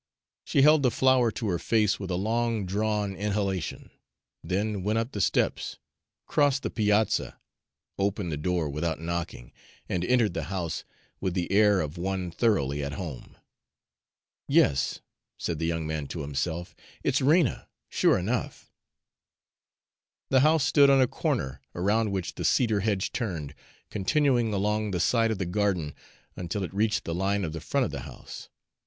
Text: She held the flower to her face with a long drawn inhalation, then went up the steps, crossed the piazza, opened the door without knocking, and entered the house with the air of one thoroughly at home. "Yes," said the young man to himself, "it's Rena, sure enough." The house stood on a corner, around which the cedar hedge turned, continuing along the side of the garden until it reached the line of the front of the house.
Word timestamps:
She 0.45 0.63
held 0.63 0.81
the 0.81 0.89
flower 0.89 1.29
to 1.33 1.47
her 1.49 1.59
face 1.59 1.99
with 1.99 2.09
a 2.09 2.15
long 2.15 2.65
drawn 2.65 3.15
inhalation, 3.15 3.91
then 4.43 4.81
went 4.81 4.97
up 4.97 5.11
the 5.11 5.21
steps, 5.21 5.77
crossed 6.25 6.63
the 6.63 6.71
piazza, 6.71 7.39
opened 7.99 8.31
the 8.31 8.35
door 8.35 8.67
without 8.67 8.99
knocking, 8.99 9.51
and 9.87 10.03
entered 10.03 10.33
the 10.33 10.45
house 10.45 10.83
with 11.19 11.35
the 11.35 11.51
air 11.51 11.81
of 11.81 11.99
one 11.99 12.31
thoroughly 12.31 12.83
at 12.83 12.93
home. 12.93 13.37
"Yes," 14.47 15.01
said 15.37 15.59
the 15.59 15.67
young 15.67 15.85
man 15.85 16.07
to 16.07 16.21
himself, 16.21 16.75
"it's 17.03 17.21
Rena, 17.21 17.67
sure 17.87 18.17
enough." 18.17 18.71
The 20.31 20.39
house 20.39 20.65
stood 20.65 20.89
on 20.89 20.99
a 20.99 21.05
corner, 21.05 21.61
around 21.75 22.09
which 22.11 22.33
the 22.33 22.43
cedar 22.43 22.79
hedge 22.79 23.11
turned, 23.11 23.53
continuing 23.91 24.51
along 24.51 24.89
the 24.89 24.99
side 24.99 25.29
of 25.29 25.37
the 25.37 25.45
garden 25.45 25.93
until 26.35 26.63
it 26.63 26.73
reached 26.73 27.03
the 27.03 27.13
line 27.13 27.45
of 27.45 27.53
the 27.53 27.61
front 27.61 27.85
of 27.85 27.91
the 27.91 27.99
house. 27.99 28.49